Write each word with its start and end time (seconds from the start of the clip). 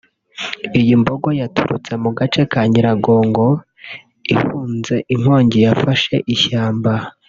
Iyi 0.79 0.93
mbogo 1.01 1.27
yaturutse 1.39 1.91
mu 2.03 2.09
gace 2.17 2.41
ka 2.51 2.61
Nyiragongo 2.69 3.45
ihunze 4.33 4.95
inkongi 5.13 5.57
yafashe 5.65 6.15
ishyamba 6.35 6.93